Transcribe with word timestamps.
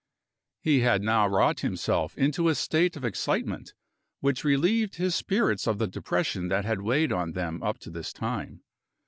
He 0.63 0.79
had 0.79 1.03
now 1.03 1.27
wrought 1.27 1.59
himself 1.59 2.17
into 2.17 2.49
a 2.49 2.55
state 2.55 2.95
of 2.97 3.05
excitement, 3.05 3.75
which 4.19 4.43
relieved 4.43 4.95
his 4.95 5.13
spirits 5.13 5.67
of 5.67 5.77
the 5.77 5.85
depression 5.85 6.47
that 6.47 6.65
had 6.65 6.81
weighed 6.81 7.11
on 7.11 7.33
them 7.33 7.61
up 7.61 7.77
to 7.81 7.91
this 7.91 8.11
time. 8.11 8.63